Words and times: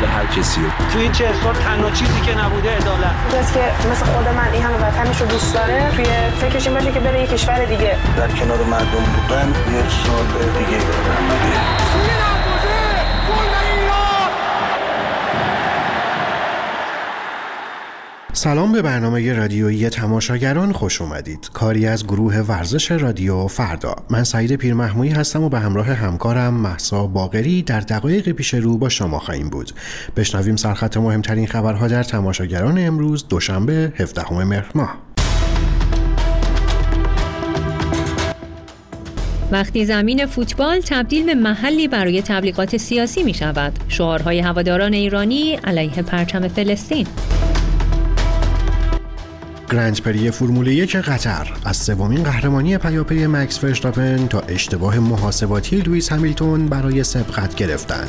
حق 0.00 0.08
هر 0.08 0.26
کسی 0.26 0.60
تو 0.92 0.98
این 0.98 1.12
چه 1.12 1.24
سال 1.44 1.54
تنها 1.54 1.90
چیزی 1.90 2.20
که 2.20 2.38
نبوده 2.38 2.76
عدالت. 2.76 3.14
کسی 3.32 3.54
که 3.54 3.88
مثل 3.90 4.04
خود 4.04 4.28
من 4.28 4.52
این 4.52 4.62
همه 4.62 4.76
وطنش 4.76 5.20
رو 5.20 5.26
دوست 5.26 5.54
داره 5.54 5.90
توی 5.96 6.04
فکرش 6.40 6.66
این 6.66 6.76
باشه 6.76 6.92
که 6.92 7.00
بره 7.00 7.20
یه 7.20 7.26
کشور 7.26 7.64
دیگه. 7.64 7.96
در 8.16 8.28
کنار 8.28 8.62
مردم 8.62 9.04
بودن 9.16 9.48
یه 9.48 9.82
سال 9.88 10.48
دیگه. 10.58 12.29
سلام 18.32 18.72
به 18.72 18.82
برنامه 18.82 19.32
رادیویی 19.32 19.88
تماشاگران 19.88 20.72
خوش 20.72 21.00
اومدید. 21.00 21.50
کاری 21.52 21.86
از 21.86 22.06
گروه 22.06 22.36
ورزش 22.38 22.90
رادیو 22.90 23.46
فردا. 23.46 23.96
من 24.10 24.24
سعید 24.24 24.56
پیرمحمویی 24.56 25.10
هستم 25.10 25.42
و 25.42 25.48
به 25.48 25.58
همراه 25.58 25.86
همکارم 25.86 26.54
محسا 26.54 27.06
باقری 27.06 27.62
در 27.62 27.80
دقایق 27.80 28.28
پیش 28.28 28.54
رو 28.54 28.78
با 28.78 28.88
شما 28.88 29.18
خواهیم 29.18 29.50
بود. 29.50 29.72
بشنویم 30.16 30.56
سرخط 30.56 30.96
مهمترین 30.96 31.46
خبرها 31.46 31.88
در 31.88 32.02
تماشاگران 32.02 32.78
امروز 32.78 33.28
دوشنبه 33.28 33.92
17 33.96 34.32
مهر 34.32 34.70
ماه. 34.74 34.98
وقتی 39.52 39.84
زمین 39.84 40.26
فوتبال 40.26 40.80
تبدیل 40.80 41.26
به 41.26 41.34
محلی 41.34 41.88
برای 41.88 42.22
تبلیغات 42.22 42.76
سیاسی 42.76 43.22
می 43.22 43.34
شود. 43.34 43.72
شعارهای 43.88 44.40
هواداران 44.40 44.92
ایرانی 44.92 45.54
علیه 45.64 46.02
پرچم 46.02 46.48
فلسطین. 46.48 47.06
گرند 49.70 50.00
پری 50.02 50.30
فرمول 50.30 50.66
یک 50.66 50.96
قطر 50.96 51.48
از 51.64 51.76
سومین 51.76 52.22
قهرمانی 52.22 52.78
پیاپی 52.78 53.26
مکس 53.26 53.58
فرشتاپن 53.58 54.26
تا 54.26 54.40
اشتباه 54.40 54.98
محاسباتی 54.98 55.76
لوئیس 55.76 56.12
همیلتون 56.12 56.66
برای 56.66 57.04
سبقت 57.04 57.54
گرفتن. 57.54 58.08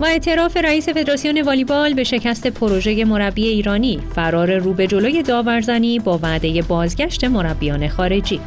و 0.00 0.04
اعتراف 0.04 0.56
رئیس 0.56 0.88
فدراسیون 0.88 1.42
والیبال 1.42 1.94
به 1.94 2.04
شکست 2.04 2.46
پروژه 2.46 3.04
مربی 3.04 3.46
ایرانی 3.46 4.00
فرار 4.14 4.58
رو 4.58 4.72
به 4.72 4.86
جلوی 4.86 5.22
داورزنی 5.22 5.98
با 5.98 6.18
وعده 6.22 6.62
بازگشت 6.62 7.24
مربیان 7.24 7.88
خارجی. 7.88 8.40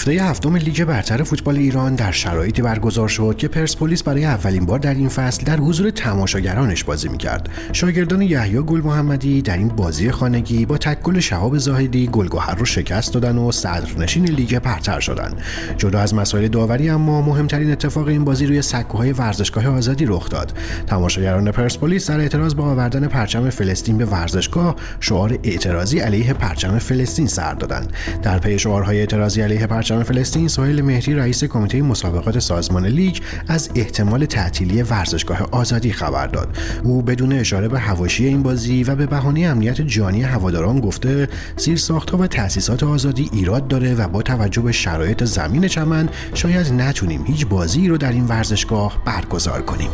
هفته 0.00 0.12
هفتم 0.12 0.56
لیگ 0.56 0.84
برتر 0.84 1.22
فوتبال 1.22 1.56
ایران 1.56 1.94
در 1.94 2.12
شرایطی 2.12 2.62
برگزار 2.62 3.08
شد 3.08 3.34
که 3.38 3.48
پرسپولیس 3.48 4.02
برای 4.02 4.24
اولین 4.24 4.66
بار 4.66 4.78
در 4.78 4.94
این 4.94 5.08
فصل 5.08 5.44
در 5.44 5.56
حضور 5.56 5.90
تماشاگرانش 5.90 6.84
بازی 6.84 7.08
می‌کرد. 7.08 7.48
شاگردان 7.72 8.22
یحیی 8.22 8.62
گل 8.62 8.80
محمدی 8.80 9.42
در 9.42 9.56
این 9.56 9.68
بازی 9.68 10.10
خانگی 10.10 10.66
با 10.66 10.78
تکل 10.78 11.20
شهاب 11.20 11.58
زاهدی 11.58 12.06
گلگهر 12.06 12.54
رو 12.54 12.64
شکست 12.64 13.14
دادن 13.14 13.38
و 13.38 13.52
صدرنشین 13.52 14.24
لیگ 14.24 14.58
برتر 14.58 15.00
شدند. 15.00 15.42
جدا 15.76 16.00
از 16.00 16.14
مسائل 16.14 16.48
داوری 16.48 16.90
اما 16.90 17.22
مهمترین 17.22 17.70
اتفاق 17.70 18.08
این 18.08 18.24
بازی 18.24 18.46
روی 18.46 18.62
سکوهای 18.62 19.12
ورزشگاه 19.12 19.68
آزادی 19.68 20.04
رخ 20.06 20.28
داد. 20.28 20.52
تماشاگران 20.86 21.50
پرسپولیس 21.50 22.10
در 22.10 22.20
اعتراض 22.20 22.54
با 22.54 22.64
آوردن 22.64 23.06
پرچم 23.06 23.50
فلسطین 23.50 23.98
به 23.98 24.04
ورزشگاه 24.04 24.76
شعار 25.00 25.38
اعتراضی 25.42 25.98
علیه 25.98 26.32
پرچم 26.32 26.78
فلسطین 26.78 27.26
سر 27.26 27.54
دادند. 27.54 27.92
در 28.22 28.38
پی 28.38 28.58
شعارهای 28.58 29.00
اعتراضی 29.00 29.40
علیه 29.40 29.66
پرچم 29.66 29.89
پرچم 29.90 30.02
فلسطین 30.02 30.48
سهیل 30.48 30.82
مهری 30.82 31.14
رئیس 31.14 31.44
کمیته 31.44 31.82
مسابقات 31.82 32.38
سازمان 32.38 32.86
لیگ 32.86 33.16
از 33.48 33.70
احتمال 33.74 34.24
تعطیلی 34.24 34.82
ورزشگاه 34.82 35.48
آزادی 35.52 35.92
خبر 35.92 36.26
داد. 36.26 36.58
او 36.84 37.02
بدون 37.02 37.32
اشاره 37.32 37.68
به 37.68 37.78
هواشی 37.78 38.26
این 38.26 38.42
بازی 38.42 38.84
و 38.84 38.94
به 38.94 39.06
بهانه 39.06 39.40
امنیت 39.40 39.80
جانی 39.80 40.22
هواداران 40.22 40.80
گفته 40.80 41.28
ساختها 41.76 42.18
و 42.18 42.26
تأسیسات 42.26 42.82
آزادی 42.82 43.30
ایراد 43.32 43.68
داره 43.68 43.94
و 43.94 44.08
با 44.08 44.22
توجه 44.22 44.62
به 44.62 44.72
شرایط 44.72 45.24
زمین 45.24 45.68
چمن 45.68 46.08
شاید 46.34 46.72
نتونیم 46.72 47.24
هیچ 47.24 47.46
بازی 47.46 47.88
رو 47.88 47.98
در 47.98 48.12
این 48.12 48.26
ورزشگاه 48.26 49.02
برگزار 49.04 49.62
کنیم. 49.62 49.90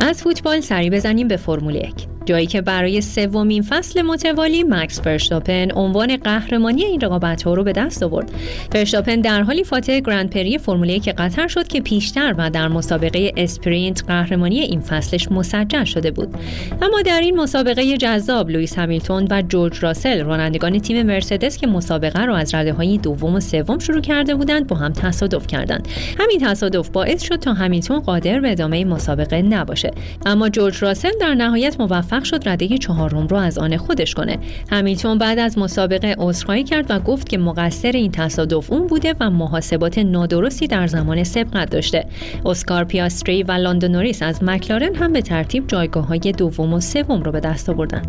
از 0.00 0.22
فوتبال 0.22 0.60
سری 0.60 0.90
بزنیم 0.90 1.28
به 1.28 1.36
فرمول 1.36 1.74
یک. 1.74 2.13
جایی 2.24 2.46
که 2.46 2.60
برای 2.60 3.00
سومین 3.00 3.62
فصل 3.62 4.02
متوالی 4.02 4.62
مکس 4.62 5.00
فرشتاپن 5.00 5.70
عنوان 5.70 6.16
قهرمانی 6.16 6.84
این 6.84 7.00
رقابت 7.00 7.42
ها 7.42 7.54
رو 7.54 7.64
به 7.64 7.72
دست 7.72 8.02
آورد. 8.02 8.30
فرشتاپن 8.72 9.20
در 9.20 9.42
حالی 9.42 9.64
فاتح 9.64 10.00
گرند 10.00 10.30
پری 10.30 10.58
فرمول 10.58 10.98
یک 10.98 11.12
قطر 11.12 11.48
شد 11.48 11.68
که 11.68 11.80
پیشتر 11.80 12.34
و 12.38 12.50
در 12.50 12.68
مسابقه 12.68 13.32
اسپرینت 13.36 14.04
قهرمانی 14.06 14.60
این 14.60 14.80
فصلش 14.80 15.32
مسجل 15.32 15.84
شده 15.84 16.10
بود. 16.10 16.34
اما 16.82 17.02
در 17.02 17.20
این 17.20 17.36
مسابقه 17.36 17.96
جذاب 17.96 18.50
لوئیس 18.50 18.78
همیلتون 18.78 19.26
و 19.30 19.42
جورج 19.42 19.78
راسل 19.80 20.24
رانندگان 20.24 20.78
تیم 20.78 21.06
مرسدس 21.06 21.56
که 21.56 21.66
مسابقه 21.66 22.24
را 22.24 22.36
از 22.36 22.54
رده 22.54 22.72
های 22.72 22.98
دوم 22.98 23.34
و 23.34 23.40
سوم 23.40 23.78
شروع 23.78 24.00
کرده 24.00 24.34
بودند 24.34 24.66
با 24.66 24.76
هم 24.76 24.92
تصادف 24.92 25.46
کردند. 25.46 25.88
همین 26.18 26.40
تصادف 26.40 26.88
باعث 26.88 27.22
شد 27.22 27.36
تا 27.36 27.52
همیلتون 27.52 28.00
قادر 28.00 28.40
به 28.40 28.50
ادامه 28.50 28.84
مسابقه 28.84 29.42
نباشه. 29.42 29.90
اما 30.26 30.48
جورج 30.48 30.82
راسل 30.82 31.12
در 31.20 31.34
نهایت 31.34 31.80
موفق 31.80 32.13
موفق 32.14 32.24
شد 32.24 32.48
رده 32.48 32.78
چهارم 32.78 33.26
رو 33.26 33.36
از 33.36 33.58
آن 33.58 33.76
خودش 33.76 34.14
کنه. 34.14 34.38
همیلتون 34.70 35.18
بعد 35.18 35.38
از 35.38 35.58
مسابقه 35.58 36.14
عذرخواهی 36.18 36.64
کرد 36.64 36.86
و 36.88 36.98
گفت 36.98 37.28
که 37.28 37.38
مقصر 37.38 37.90
این 37.92 38.12
تصادف 38.12 38.72
اون 38.72 38.86
بوده 38.86 39.14
و 39.20 39.30
محاسبات 39.30 39.98
نادرستی 39.98 40.66
در 40.66 40.86
زمان 40.86 41.24
سبقت 41.24 41.70
داشته. 41.70 42.06
اسکار 42.46 42.84
پیاستری 42.84 43.42
و 43.42 43.52
لاندونوریس 43.52 44.22
از 44.22 44.42
مکلارن 44.42 44.94
هم 44.94 45.12
به 45.12 45.22
ترتیب 45.22 45.66
جایگاه 45.66 46.06
های 46.06 46.18
دوم 46.18 46.72
و 46.72 46.80
سوم 46.80 47.22
رو 47.22 47.32
به 47.32 47.40
دست 47.40 47.70
آوردن. 47.70 48.02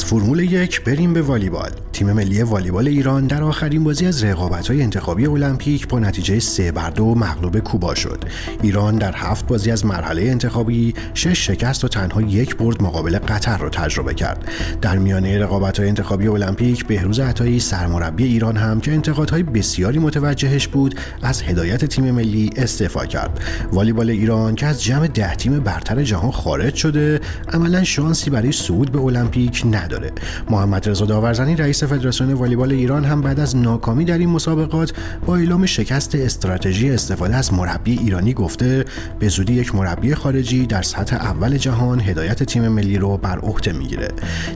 از 0.00 0.04
فرمول 0.06 0.38
یک 0.38 0.84
بریم 0.84 1.12
به 1.12 1.22
والیبال 1.22 1.70
تیم 1.92 2.12
ملی 2.12 2.42
والیبال 2.42 2.88
ایران 2.88 3.26
در 3.26 3.42
آخرین 3.42 3.84
بازی 3.84 4.06
از 4.06 4.24
رقابت‌های 4.24 4.82
انتخابی 4.82 5.26
المپیک 5.26 5.88
با 5.88 5.98
نتیجه 5.98 6.40
سه 6.40 6.72
بر 6.72 6.90
دو 6.90 7.14
مغلوب 7.14 7.58
کوبا 7.58 7.94
شد. 7.94 8.24
ایران 8.62 8.96
در 8.96 9.12
هفت 9.16 9.46
بازی 9.46 9.70
از 9.70 9.86
مرحله 9.86 10.22
انتخابی 10.22 10.94
شش 11.14 11.46
شکست 11.46 11.84
و 11.84 11.88
تنها 11.88 12.22
یک 12.22 12.56
برد 12.56 12.82
مقابل 12.82 13.18
قطر 13.18 13.58
را 13.58 13.68
تجربه 13.68 14.14
کرد. 14.14 14.48
در 14.80 14.98
میانه 14.98 15.38
رقابت‌های 15.38 15.88
انتخابی 15.88 16.28
المپیک 16.28 16.86
بهروز 16.86 17.20
عطایی 17.20 17.60
سرمربی 17.60 18.24
ایران 18.24 18.56
هم 18.56 18.80
که 18.80 18.92
انتقادهای 18.92 19.42
بسیاری 19.42 19.98
متوجهش 19.98 20.68
بود 20.68 20.94
از 21.22 21.42
هدایت 21.42 21.84
تیم 21.84 22.10
ملی 22.10 22.50
استعفا 22.56 23.06
کرد. 23.06 23.40
والیبال 23.72 24.10
ایران 24.10 24.54
که 24.54 24.66
از 24.66 24.82
جمع 24.82 25.06
ده 25.06 25.34
تیم 25.34 25.60
برتر 25.60 26.02
جهان 26.02 26.30
خارج 26.30 26.74
شده، 26.74 27.20
عملا 27.52 27.84
شانسی 27.84 28.30
برای 28.30 28.52
صعود 28.52 28.92
به 28.92 29.00
المپیک 29.00 29.62
نداره. 29.90 30.12
محمد 30.50 30.88
رضا 30.88 31.04
داورزنی 31.04 31.56
رئیس 31.56 31.84
فدراسیون 31.84 32.32
والیبال 32.32 32.72
ایران 32.72 33.04
هم 33.04 33.20
بعد 33.20 33.40
از 33.40 33.56
ناکامی 33.56 34.04
در 34.04 34.18
این 34.18 34.28
مسابقات 34.28 34.92
با 35.26 35.36
اعلام 35.36 35.66
شکست 35.66 36.14
استراتژی 36.14 36.90
استفاده 36.90 37.36
از 37.36 37.52
مربی 37.52 37.98
ایرانی 37.98 38.34
گفته 38.34 38.84
به 39.18 39.28
زودی 39.28 39.52
یک 39.52 39.74
مربی 39.74 40.14
خارجی 40.14 40.66
در 40.66 40.82
سطح 40.82 41.16
اول 41.16 41.56
جهان 41.56 42.00
هدایت 42.00 42.42
تیم 42.42 42.68
ملی 42.68 42.98
رو 42.98 43.16
بر 43.16 43.38
عهده 43.38 43.72
می‌گیره 43.72 44.08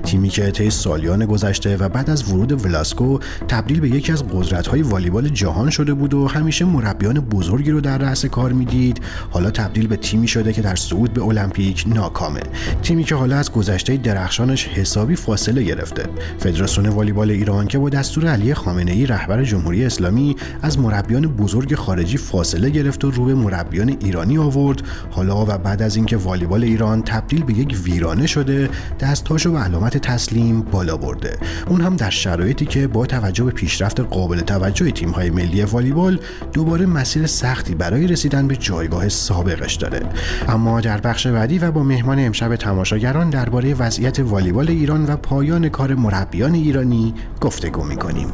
تیمی 0.04 0.28
که 0.28 0.50
طی 0.50 0.70
سالیان 0.70 1.26
گذشته 1.26 1.76
و 1.76 1.88
بعد 1.88 2.10
از 2.10 2.32
ورود 2.32 2.64
ولاسکو 2.64 3.18
تبدیل 3.48 3.80
به 3.80 3.88
یکی 3.88 4.12
از 4.12 4.24
قدرت‌های 4.28 4.82
والیبال 4.82 5.28
جهان 5.28 5.70
شده 5.70 5.94
بود 5.94 6.14
و 6.14 6.26
همیشه 6.26 6.64
مربیان 6.64 7.20
بزرگی 7.20 7.70
رو 7.70 7.80
در 7.80 7.98
رأس 7.98 8.26
کار 8.26 8.52
می‌دید 8.52 9.00
حالا 9.30 9.50
تبدیل 9.50 9.86
به 9.86 9.96
تیمی 9.96 10.28
شده 10.28 10.52
که 10.52 10.62
در 10.62 10.76
صعود 10.76 11.12
به 11.12 11.22
المپیک 11.22 11.84
ناکامه 11.86 12.40
تیمی 12.82 13.04
که 13.04 13.14
حالا 13.14 13.36
از 13.36 13.52
گذشته 13.52 13.96
درخشانش 13.96 14.68
حسابی 14.68 15.13
فاصله 15.14 15.62
گرفته. 15.62 16.02
فدراسیون 16.38 16.88
والیبال 16.88 17.30
ایران 17.30 17.66
که 17.66 17.78
با 17.78 17.88
دستور 17.88 18.26
علی 18.26 18.54
خامنه 18.54 18.92
ای 18.92 19.06
رهبر 19.06 19.42
جمهوری 19.44 19.84
اسلامی 19.84 20.36
از 20.62 20.78
مربیان 20.78 21.26
بزرگ 21.26 21.74
خارجی 21.74 22.16
فاصله 22.16 22.70
گرفت 22.70 23.04
و 23.04 23.10
رو 23.10 23.24
به 23.24 23.34
مربیان 23.34 23.88
ایرانی 23.88 24.38
آورد. 24.38 24.82
حالا 25.10 25.44
و 25.44 25.58
بعد 25.58 25.82
از 25.82 25.96
اینکه 25.96 26.16
والیبال 26.16 26.64
ایران 26.64 27.02
تبدیل 27.02 27.44
به 27.44 27.52
یک 27.52 27.78
ویرانه 27.84 28.26
شده 28.26 28.70
دستاشو 29.00 29.52
به 29.52 29.58
علامت 29.58 29.98
تسلیم 29.98 30.62
بالا 30.62 30.96
برده. 30.96 31.38
اون 31.66 31.80
هم 31.80 31.96
در 31.96 32.10
شرایطی 32.10 32.66
که 32.66 32.86
با 32.86 33.06
توجه 33.06 33.44
به 33.44 33.50
پیشرفت 33.50 34.00
قابل 34.00 34.40
توجه 34.40 34.90
تیم‌های 34.90 35.30
ملی 35.30 35.62
والیبال 35.62 36.18
دوباره 36.52 36.86
مسیر 36.86 37.26
سختی 37.26 37.74
برای 37.74 38.06
رسیدن 38.06 38.48
به 38.48 38.56
جایگاه 38.56 39.08
سابقش 39.08 39.74
داره. 39.74 40.00
اما 40.48 40.80
در 40.80 41.00
بخش 41.00 41.26
بعدی 41.26 41.58
و 41.58 41.70
با 41.70 41.82
مهمان 41.82 42.18
امشب 42.18 42.56
تماشاگران 42.56 43.30
درباره 43.30 43.74
وضعیت 43.74 44.20
والیبال 44.20 44.68
ایران 44.68 45.03
و 45.08 45.16
پایان 45.16 45.68
کار 45.68 45.94
مربیان 45.94 46.54
ایرانی 46.54 47.14
گفتگو 47.40 47.84
می‌کنیم. 47.84 48.28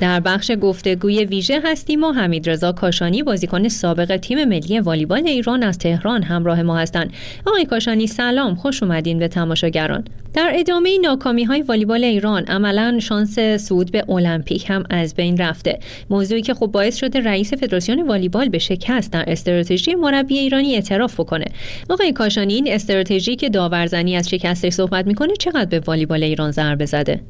در 0.00 0.20
بخش 0.20 0.50
گفتگوی 0.60 1.24
ویژه 1.24 1.60
هستیم 1.64 2.04
و 2.04 2.12
حمید 2.12 2.50
رضا 2.50 2.72
کاشانی 2.72 3.22
بازیکن 3.22 3.68
سابق 3.68 4.16
تیم 4.16 4.44
ملی 4.44 4.80
والیبال 4.80 5.26
ایران 5.26 5.62
از 5.62 5.78
تهران 5.78 6.22
همراه 6.22 6.62
ما 6.62 6.78
هستند. 6.78 7.12
آقای 7.46 7.64
کاشانی 7.64 8.06
سلام 8.06 8.54
خوش 8.54 8.82
اومدین 8.82 9.18
به 9.18 9.28
تماشاگران. 9.28 10.04
در 10.34 10.52
ادامه 10.54 10.98
ناکامی 10.98 11.44
های 11.44 11.62
والیبال 11.62 12.04
ایران 12.04 12.44
عملا 12.44 12.98
شانس 12.98 13.38
صعود 13.38 13.92
به 13.92 14.04
المپیک 14.10 14.70
هم 14.70 14.84
از 14.90 15.14
بین 15.14 15.36
رفته 15.36 15.78
موضوعی 16.10 16.42
که 16.42 16.54
خب 16.54 16.66
باعث 16.66 16.96
شده 16.96 17.20
رئیس 17.20 17.54
فدراسیون 17.54 18.02
والیبال 18.02 18.48
به 18.48 18.58
شکست 18.58 19.12
در 19.12 19.24
استراتژی 19.26 19.94
مربی 19.94 20.38
ایرانی 20.38 20.74
اعتراف 20.74 21.20
بکنه 21.20 21.44
آقای 21.90 22.12
کاشانی 22.12 22.54
این 22.54 22.72
استراتژی 22.72 23.36
که 23.36 23.48
داورزنی 23.48 24.16
از 24.16 24.28
شکستش 24.28 24.72
صحبت 24.72 25.06
می‌کنه 25.06 25.34
چقدر 25.38 25.64
به 25.64 25.80
والیبال 25.80 26.22
ایران 26.22 26.50
ضربه 26.50 26.86
زده 26.86 27.20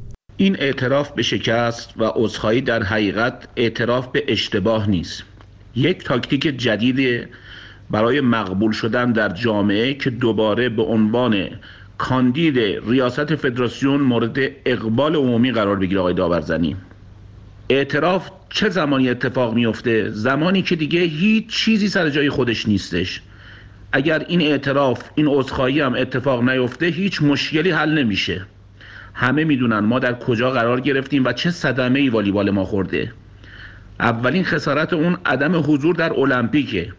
این 0.41 0.57
اعتراف 0.59 1.11
به 1.11 1.23
شکست 1.23 1.95
و 1.97 2.05
عذرخواهی 2.15 2.61
در 2.61 2.83
حقیقت 2.83 3.49
اعتراف 3.57 4.09
به 4.09 4.25
اشتباه 4.29 4.91
نیست. 4.91 5.23
یک 5.77 6.05
تاکتیک 6.05 6.43
جدید 6.43 7.29
برای 7.91 8.21
مقبول 8.21 8.73
شدن 8.73 9.13
در 9.13 9.29
جامعه 9.29 9.95
که 9.95 10.11
دوباره 10.11 10.69
به 10.69 10.83
عنوان 10.83 11.49
کاندید 11.99 12.59
ریاست 12.89 13.35
فدراسیون 13.35 14.01
مورد 14.01 14.39
اقبال 14.67 15.17
عمومی 15.17 15.53
قرار 15.53 15.77
بگیره 15.77 16.01
آقای 16.01 16.15
داورزنی. 16.15 16.77
اعتراف 17.69 18.31
چه 18.51 18.69
زمانی 18.69 19.09
اتفاق 19.09 19.55
میفته 19.55 20.11
زمانی 20.11 20.63
که 20.63 20.77
دیگه 20.77 21.01
هیچ 21.01 21.47
چیزی 21.47 21.89
سر 21.89 22.11
جای 22.11 22.31
خودش 22.31 22.69
نیستش. 22.69 23.23
اگر 23.93 24.25
این 24.29 24.43
اعتراف 24.43 25.03
این 25.15 25.27
عذرخواهی 25.27 25.81
هم 25.81 25.95
اتفاق 25.95 26.43
نیفته 26.43 26.87
هیچ 26.87 27.23
مشکلی 27.23 27.71
حل 27.71 27.99
نمیشه. 27.99 28.47
همه 29.15 29.45
می‌دونن 29.45 29.79
ما 29.79 29.99
در 29.99 30.15
کجا 30.15 30.51
قرار 30.51 30.81
گرفتیم 30.81 31.25
و 31.25 31.33
چه 31.33 31.51
صدمه 31.51 31.99
ای 31.99 32.09
والیبال 32.09 32.51
ما 32.51 32.65
خورده. 32.65 33.13
اولین 34.01 34.45
خسارت 34.45 34.93
اون 34.93 35.17
عدم 35.27 35.57
حضور 35.57 35.95
در 35.95 36.13
المپیکه. 36.13 36.93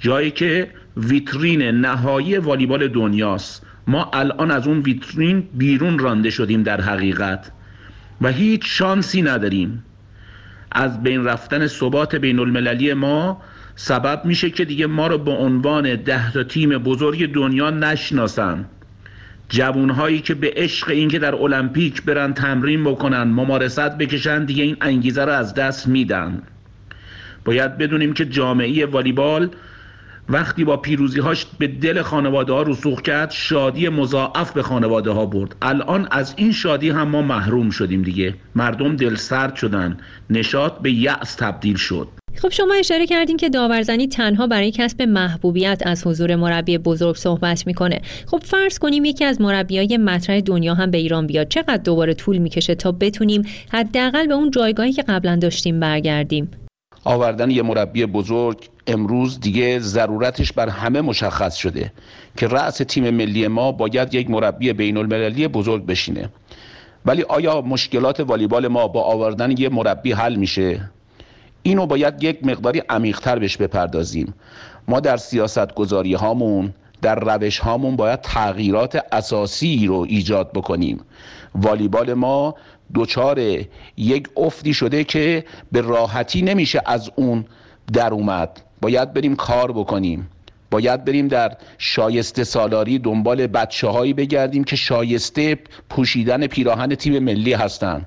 جایی 0.00 0.30
که 0.30 0.70
ویترین 0.96 1.62
نهایی 1.62 2.38
والیبال 2.38 2.88
دنیاست. 2.88 3.66
ما 3.86 4.10
الان 4.12 4.50
از 4.50 4.66
اون 4.66 4.78
ویترین 4.78 5.48
بیرون 5.54 5.98
رانده 5.98 6.30
شدیم 6.30 6.62
در 6.62 6.80
حقیقت. 6.80 7.50
و 8.20 8.28
هیچ 8.28 8.62
شانسی 8.64 9.22
نداریم. 9.22 9.84
از 10.72 11.02
بین 11.02 11.24
رفتن 11.24 11.66
ثبات 11.66 12.14
بین 12.14 12.38
المللی 12.38 12.94
ما 12.94 13.42
سبب 13.76 14.24
میشه 14.24 14.50
که 14.50 14.64
دیگه 14.64 14.86
ما 14.86 15.06
رو 15.06 15.18
به 15.18 15.30
عنوان 15.30 15.96
ده 15.96 16.32
تا 16.32 16.44
تیم 16.44 16.78
بزرگ 16.78 17.32
دنیا 17.32 17.70
نشناسن. 17.70 18.64
جوانهایی 19.48 20.20
که 20.20 20.34
به 20.34 20.52
عشق 20.56 20.90
اینکه 20.90 21.18
در 21.18 21.34
المپیک 21.34 22.02
برن 22.02 22.32
تمرین 22.32 22.84
بکنن 22.84 23.22
ممارست 23.22 23.98
بکشن 23.98 24.44
دیگه 24.44 24.64
این 24.64 24.76
انگیزه 24.80 25.24
رو 25.24 25.32
از 25.32 25.54
دست 25.54 25.88
میدن. 25.88 26.42
باید 27.44 27.78
بدونیم 27.78 28.12
که 28.12 28.24
جامعه 28.24 28.86
والیبال 28.86 29.50
وقتی 30.28 30.64
با 30.64 30.76
پیروزی 30.76 31.20
هاش 31.20 31.46
به 31.58 31.66
دل 31.66 32.02
خانواده 32.02 32.52
ها 32.52 32.62
رسوخ 32.62 33.02
کرد 33.02 33.30
شادی 33.30 33.88
مضاعف 33.88 34.52
به 34.52 34.62
خانواده 34.62 35.10
ها 35.10 35.26
برد. 35.26 35.56
الان 35.62 36.08
از 36.10 36.34
این 36.36 36.52
شادی 36.52 36.90
هم 36.90 37.08
ما 37.08 37.22
محروم 37.22 37.70
شدیم 37.70 38.02
دیگه. 38.02 38.34
مردم 38.54 38.96
دل 38.96 39.14
سرد 39.14 39.56
شدن. 39.56 39.96
نشاط 40.30 40.78
به 40.78 40.90
یأس 40.90 41.34
تبدیل 41.34 41.76
شد. 41.76 42.08
خب 42.36 42.48
شما 42.48 42.74
اشاره 42.74 43.06
کردین 43.06 43.36
که 43.36 43.48
داورزنی 43.48 44.08
تنها 44.08 44.46
برای 44.46 44.70
کسب 44.70 45.02
محبوبیت 45.02 45.82
از 45.86 46.06
حضور 46.06 46.36
مربی 46.36 46.78
بزرگ 46.78 47.16
صحبت 47.16 47.66
می‌کنه. 47.66 48.00
خب 48.26 48.42
فرض 48.44 48.78
کنیم 48.78 49.04
یکی 49.04 49.24
از 49.24 49.40
مربیای 49.40 49.96
مطرح 49.96 50.40
دنیا 50.40 50.74
هم 50.74 50.90
به 50.90 50.98
ایران 50.98 51.26
بیاد. 51.26 51.48
چقدر 51.48 51.76
دوباره 51.76 52.14
طول 52.14 52.38
می‌کشه 52.38 52.74
تا 52.74 52.92
بتونیم 52.92 53.42
حداقل 53.72 54.26
به 54.26 54.34
اون 54.34 54.50
جایگاهی 54.50 54.92
که 54.92 55.02
قبلا 55.02 55.36
داشتیم 55.36 55.80
برگردیم؟ 55.80 56.50
آوردن 57.04 57.50
یه 57.50 57.62
مربی 57.62 58.06
بزرگ 58.06 58.58
امروز 58.86 59.40
دیگه 59.40 59.78
ضرورتش 59.78 60.52
بر 60.52 60.68
همه 60.68 61.00
مشخص 61.00 61.54
شده 61.54 61.92
که 62.36 62.48
رأس 62.48 62.76
تیم 62.76 63.10
ملی 63.10 63.48
ما 63.48 63.72
باید 63.72 64.14
یک 64.14 64.30
مربی 64.30 64.72
بین 64.72 64.96
المللی 64.96 65.48
بزرگ 65.48 65.86
بشینه. 65.86 66.28
ولی 67.06 67.22
آیا 67.22 67.60
مشکلات 67.60 68.20
والیبال 68.20 68.68
ما 68.68 68.88
با 68.88 69.02
آوردن 69.02 69.50
یه 69.58 69.68
مربی 69.68 70.12
حل 70.12 70.34
میشه؟ 70.34 70.90
اینو 71.66 71.86
باید 71.86 72.22
یک 72.22 72.46
مقداری 72.46 72.82
عمیقتر 72.88 73.38
بهش 73.38 73.56
بپردازیم. 73.56 74.34
ما 74.88 75.00
در 75.00 75.16
سیاست 75.16 75.74
گذاری 75.74 76.14
هامون 76.14 76.74
در 77.02 77.14
روش 77.14 77.58
هامون 77.58 77.96
باید 77.96 78.20
تغییرات 78.20 79.04
اساسی 79.12 79.86
رو 79.86 80.06
ایجاد 80.08 80.52
بکنیم. 80.52 81.00
والیبال 81.54 82.14
ما 82.14 82.54
دچار 82.94 83.40
یک 83.96 84.28
افتی 84.36 84.74
شده 84.74 85.04
که 85.04 85.44
به 85.72 85.80
راحتی 85.80 86.42
نمیشه 86.42 86.82
از 86.86 87.10
اون 87.16 87.44
در 87.92 88.14
اومد. 88.14 88.60
باید 88.80 89.12
بریم 89.12 89.36
کار 89.36 89.72
بکنیم. 89.72 90.28
باید 90.70 91.04
بریم 91.04 91.28
در 91.28 91.56
شایسته 91.78 92.44
سالاری 92.44 92.98
دنبال 92.98 93.46
بچه 93.46 93.88
هایی 93.88 94.12
بگردیم 94.12 94.64
که 94.64 94.76
شایسته 94.76 95.58
پوشیدن 95.90 96.46
پیراهن 96.46 96.94
تیم 96.94 97.18
ملی 97.18 97.52
هستند 97.52 98.06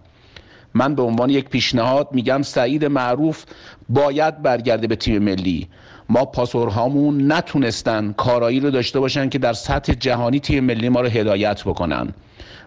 من 0.74 0.96
به 0.96 1.02
عنوان 1.02 1.30
یک 1.30 1.50
پیشنهاد 1.50 2.08
میگم 2.12 2.42
سعید 2.42 2.86
معروف 2.86 3.46
باید 3.90 4.42
برگرده 4.42 4.88
به 4.88 4.96
تیم 4.96 5.24
ملی. 5.24 5.68
ما 6.10 6.26
پاسورهامون 6.26 7.32
نتونستن 7.32 8.14
کارایی 8.18 8.60
رو 8.60 8.72
داشته 8.72 9.00
باشن 9.00 9.30
که 9.30 9.38
در 9.40 9.54
سطح 9.54 9.94
جهانی 9.94 10.40
تیم 10.40 10.64
ملی 10.64 10.90
ما 10.90 11.02
رو 11.02 11.08
هدایت 11.08 11.64
بکنن. 11.64 12.14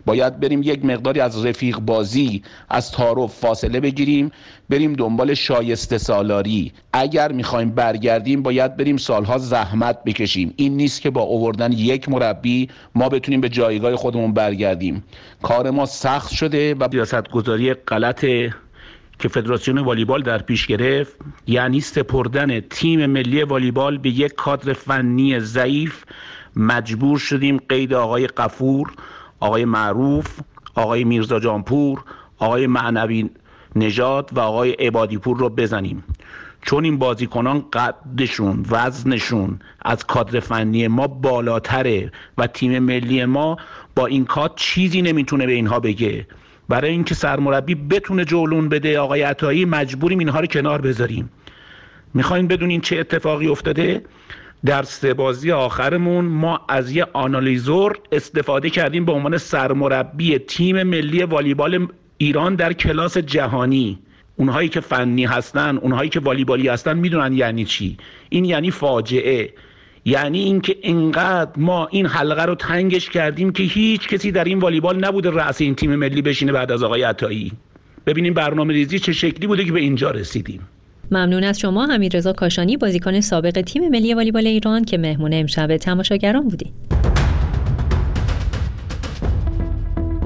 باید 0.06 0.40
بریم 0.40 0.62
یک 0.62 0.84
مقداری 0.84 1.20
از 1.20 1.46
رفیق 1.46 1.78
بازی 1.78 2.42
از 2.68 2.92
تعارف 2.92 3.34
فاصله 3.34 3.80
بگیریم 3.80 4.30
بریم 4.70 4.92
دنبال 4.92 5.34
شایسته 5.34 5.98
سالاری. 5.98 6.72
اگر 6.92 7.32
می‌خوایم 7.32 7.70
برگردیم 7.70 8.42
باید 8.42 8.76
بریم 8.76 8.96
سالها 8.96 9.38
زحمت 9.38 10.04
بکشیم. 10.04 10.54
این 10.56 10.76
نیست 10.76 11.00
که 11.00 11.10
با 11.10 11.20
اووردن 11.20 11.72
یک 11.72 12.08
مربی 12.08 12.68
ما 12.94 13.08
بتونیم 13.08 13.40
به 13.40 13.48
جایگاه 13.48 13.96
خودمون 13.96 14.32
برگردیم. 14.32 15.04
کار 15.42 15.70
ما 15.70 15.86
سخت 15.86 16.30
شده 16.32 16.74
و 16.74 16.88
سیاست 16.90 17.28
گذاری 17.28 17.74
غلط 17.74 18.26
که 19.20 19.28
فدراسیون 19.28 19.78
والیبال 19.78 20.22
در 20.22 20.38
پیش 20.38 20.66
گرفت 20.66 21.16
یعنی 21.46 21.80
سپردن 21.80 22.60
تیم 22.60 23.06
ملی 23.06 23.42
والیبال 23.42 23.98
به 23.98 24.08
یک 24.10 24.34
کادر 24.34 24.72
فنی 24.72 25.40
ضعیف 25.40 26.04
مجبور 26.56 27.18
شدیم 27.18 27.60
قید 27.68 27.94
آقای 27.94 28.26
قفور 28.26 28.92
آقای 29.40 29.64
معروف 29.64 30.40
آقای 30.74 31.04
میرزا 31.04 31.40
جانپور 31.40 32.04
آقای 32.38 32.66
معنوی 32.66 33.30
نژاد 33.76 34.30
و 34.32 34.40
آقای 34.40 34.70
عبادیپور 34.70 35.38
رو 35.38 35.48
بزنیم. 35.48 36.04
چون 36.62 36.84
این 36.84 36.98
بازیکنان 36.98 37.64
قدشون 37.72 38.66
وزنشون 38.70 39.58
از 39.82 40.06
کادر 40.06 40.40
فنی 40.40 40.88
ما 40.88 41.06
بالاتره 41.06 42.12
و 42.38 42.46
تیم 42.46 42.78
ملی 42.78 43.24
ما 43.24 43.56
با 43.96 44.06
این 44.06 44.24
کاد 44.24 44.52
چیزی 44.56 45.02
نمی‌تونه 45.02 45.46
به 45.46 45.52
اینها 45.52 45.80
بگه. 45.80 46.26
برای 46.70 46.90
اینکه 46.90 47.14
سرمربی 47.14 47.74
بتونه 47.74 48.24
جولون 48.24 48.68
بده 48.68 48.98
آقای 48.98 49.22
عطایی 49.22 49.64
مجبوریم 49.64 50.18
اینها 50.18 50.40
رو 50.40 50.46
کنار 50.46 50.80
بذاریم. 50.80 51.30
می‌خوایم 52.14 52.46
بدونین 52.46 52.80
چه 52.80 52.98
اتفاقی 52.98 53.48
افتاده؟ 53.48 54.02
در 54.64 54.82
سه 54.82 55.14
بازی 55.14 55.52
آخرمون 55.52 56.24
ما 56.24 56.60
از 56.68 56.90
یه 56.90 57.06
آنالیزور 57.12 57.98
استفاده 58.12 58.70
کردیم 58.70 59.04
به 59.04 59.12
عنوان 59.12 59.38
سرمربی 59.38 60.38
تیم 60.38 60.82
ملی 60.82 61.22
والیبال 61.22 61.86
ایران 62.18 62.54
در 62.54 62.72
کلاس 62.72 63.18
جهانی. 63.18 63.98
اونهایی 64.36 64.68
که 64.68 64.80
فنی 64.80 65.24
هستن 65.24 65.76
اونهایی 65.76 66.10
که 66.10 66.20
والیبالی 66.20 66.68
هستن 66.68 66.98
می‌دونن 66.98 67.32
یعنی 67.32 67.64
چی. 67.64 67.96
این 68.28 68.44
یعنی 68.44 68.70
فاجعه. 68.70 69.50
یعنی 70.04 70.38
اینکه 70.38 70.76
انقدر 70.82 71.50
ما 71.56 71.86
این 71.90 72.06
حلقه 72.06 72.44
رو 72.44 72.54
تنگش 72.54 73.10
کردیم 73.10 73.52
که 73.52 73.62
هیچ 73.62 74.08
کسی 74.08 74.32
در 74.32 74.44
این 74.44 74.58
والیبال 74.58 75.04
نبوده 75.04 75.30
رأس 75.30 75.60
این 75.60 75.74
تیم 75.74 75.96
ملی 75.96 76.22
بشینه 76.22 76.52
بعد 76.52 76.72
از 76.72 76.82
آقای 76.82 77.02
عطایی. 77.02 77.52
ببینیم 78.06 78.34
برنامه 78.34 78.74
ریزی 78.74 78.98
چه 78.98 79.12
شکلی 79.12 79.46
بوده 79.46 79.64
که 79.64 79.72
به 79.72 79.80
اینجا 79.80 80.10
رسیدیم. 80.10 80.60
ممنون 81.10 81.44
از 81.44 81.60
شما 81.60 81.86
حمیدرضا 81.86 82.32
کاشانی 82.32 82.76
بازیکن 82.76 83.20
سابق 83.20 83.60
تیم 83.60 83.88
ملی 83.88 84.14
والیبال 84.14 84.46
ایران 84.46 84.84
که 84.84 84.98
مهمون 84.98 85.34
امشب 85.34 85.76
تماشاگران 85.76 86.48
بودید 86.48 86.72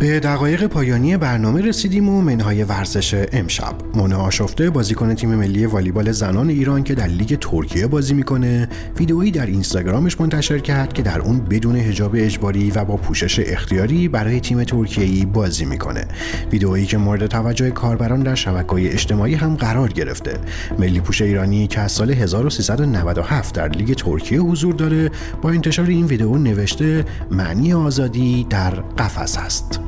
به 0.04 0.20
دقایق 0.20 0.66
پایانی 0.66 1.16
برنامه 1.16 1.61
رسیدیم 1.61 2.08
و 2.08 2.23
منهای 2.23 2.64
ورزش 2.64 3.26
امشب. 3.32 3.75
مونا 3.94 4.18
آشفته 4.18 4.70
بازیکن 4.70 5.14
تیم 5.14 5.34
ملی 5.34 5.66
والیبال 5.66 6.12
زنان 6.12 6.50
ایران 6.50 6.84
که 6.84 6.94
در 6.94 7.06
لیگ 7.06 7.38
ترکیه 7.40 7.87
بازی 7.87 8.14
می‌کنه. 8.14 8.68
ویدئویی 8.99 9.30
در 9.30 9.46
اینستاگرامش 9.46 10.20
منتشر 10.20 10.58
کرد 10.58 10.92
که 10.92 11.02
در 11.02 11.20
اون 11.20 11.40
بدون 11.40 11.76
حجاب 11.76 12.12
اجباری 12.14 12.70
و 12.70 12.84
با 12.84 12.96
پوشش 12.96 13.40
اختیاری 13.46 14.08
برای 14.08 14.40
تیم 14.40 14.64
ترکیه‌ای 14.64 15.25
بازی 15.25 15.64
می‌کنه. 15.64 16.04
ویدئویی 16.52 16.87
که 16.87 16.99
مورد 16.99 17.26
توجه 17.26 17.70
کاربران 17.70 18.23
در 18.23 18.34
شبکه‌های 18.34 18.88
اجتماعی 18.88 19.34
هم 19.34 19.54
قرار 19.54 19.88
گرفته. 19.88 20.38
ملی 20.78 21.00
پوش 21.00 21.23
ایرانی 21.23 21.66
که 21.66 21.80
از 21.80 21.92
سال 21.92 22.11
1397 22.11 23.54
در 23.54 23.68
لیگ 23.68 23.94
ترکیه 23.94 24.40
حضور 24.40 24.75
داره 24.75 25.11
با 25.42 25.50
انتشار 25.50 25.87
این 25.87 26.06
ویدئو 26.06 26.38
نوشته 26.38 27.04
معنی 27.30 27.73
آزادی 27.73 28.46
در 28.50 28.70
قفس 28.70 29.38
است 29.38 29.80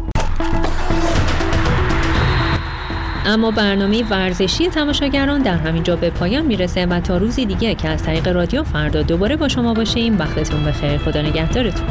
اما 3.26 3.50
برنامه 3.50 4.04
ورزشی 4.10 4.68
تماشاگران 4.68 5.42
در 5.42 5.56
همینجا 5.56 5.96
به 5.96 6.10
پایان 6.10 6.46
می‌رسه 6.46 6.86
و 6.86 7.00
تا 7.00 7.16
روزی 7.16 7.46
دیگه 7.46 7.74
که 7.74 7.88
از 7.88 8.02
طریق 8.02 8.28
رادیو 8.28 8.62
فردا 8.64 9.02
دوباره 9.02 9.36
با 9.36 9.48
شما 9.48 9.74
باشیم. 9.74 10.18
وقتتون 10.18 10.64
بخیر. 10.64 10.98
خدا 10.98 11.22
نگهدارتون. 11.22 11.86